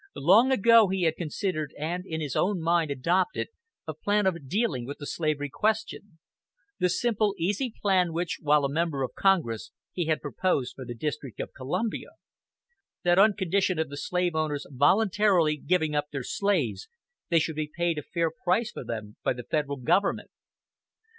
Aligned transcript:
Long 0.15 0.51
ago 0.51 0.87
he 0.87 1.03
had 1.03 1.15
considered 1.15 1.75
and 1.77 2.07
in 2.07 2.21
his 2.21 2.35
own 2.35 2.59
mind 2.59 2.89
adopted 2.89 3.49
a 3.85 3.93
plan 3.93 4.25
of 4.25 4.49
dealing 4.49 4.83
with 4.87 4.97
the 4.97 5.05
slavery 5.05 5.47
question 5.53 6.17
the 6.79 6.89
simple, 6.89 7.35
easy 7.37 7.71
plan 7.83 8.11
which, 8.11 8.39
while 8.41 8.65
a 8.65 8.71
member 8.73 9.03
of 9.03 9.13
Congress, 9.13 9.69
he 9.91 10.07
had 10.07 10.19
proposed 10.19 10.73
for 10.75 10.85
the 10.85 10.95
District 10.95 11.39
of 11.39 11.53
Columbia 11.55 12.07
that 13.03 13.19
on 13.19 13.33
condition 13.33 13.77
of 13.77 13.89
the 13.89 13.95
slave 13.97 14.33
owners 14.33 14.65
voluntarily 14.71 15.55
giving 15.55 15.93
up 15.95 16.07
their 16.11 16.23
slaves, 16.23 16.87
they 17.29 17.37
should 17.37 17.55
be 17.55 17.69
paid 17.71 17.99
a 17.99 18.01
fair 18.01 18.31
price 18.43 18.71
for 18.71 18.83
them 18.83 19.17
by 19.23 19.33
the 19.33 19.43
Federal 19.43 19.77
government. 19.77 20.31